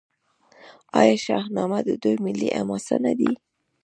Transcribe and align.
آیا 0.99 1.15
شاهنامه 1.25 1.79
د 1.87 1.89
دوی 2.03 2.15
ملي 2.25 2.49
حماسه 2.57 2.95
نه 3.05 3.13
ده؟ 3.19 3.29